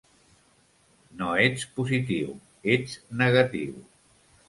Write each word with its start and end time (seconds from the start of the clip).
No 1.19 1.27
ets 1.45 1.67
positiu, 1.77 2.35
ets 2.79 2.99
negatiu. 3.25 3.83